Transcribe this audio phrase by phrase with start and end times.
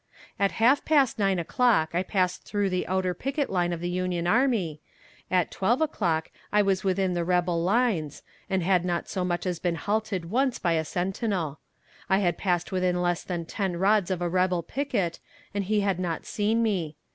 [0.39, 4.25] At half past nine o'clock I passed through the outer picket line of the Union
[4.25, 4.81] army,
[5.29, 9.59] at twelve o'clock I was within the rebel lines, and had not so much as
[9.59, 11.59] been halted once by a sentinel.
[12.09, 15.19] I had passed within less than ten rods of a rebel picket,
[15.53, 16.95] and he had not seen me.